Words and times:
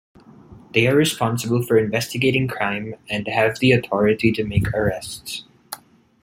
They 0.73 0.87
are 0.87 0.95
responsible 0.95 1.61
for 1.61 1.77
investigating 1.77 2.47
crime, 2.47 2.95
and 3.07 3.27
have 3.27 3.59
the 3.59 3.71
authority 3.71 4.31
to 4.31 4.43
make 4.43 4.67
arrests. 4.73 5.43